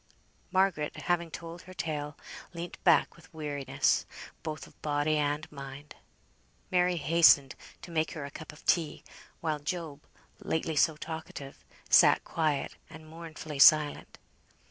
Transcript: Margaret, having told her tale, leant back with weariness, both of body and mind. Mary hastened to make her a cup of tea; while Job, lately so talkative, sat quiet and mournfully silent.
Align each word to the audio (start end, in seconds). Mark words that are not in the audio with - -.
Margaret, 0.51 0.95
having 0.97 1.29
told 1.29 1.61
her 1.61 1.75
tale, 1.75 2.17
leant 2.55 2.83
back 2.83 3.15
with 3.15 3.31
weariness, 3.31 4.07
both 4.41 4.65
of 4.65 4.81
body 4.81 5.15
and 5.17 5.45
mind. 5.51 5.95
Mary 6.71 6.95
hastened 6.97 7.53
to 7.83 7.91
make 7.91 8.13
her 8.13 8.25
a 8.25 8.31
cup 8.31 8.51
of 8.51 8.65
tea; 8.65 9.03
while 9.41 9.59
Job, 9.59 10.01
lately 10.39 10.75
so 10.75 10.97
talkative, 10.97 11.63
sat 11.87 12.23
quiet 12.25 12.77
and 12.89 13.07
mournfully 13.07 13.59
silent. 13.59 14.17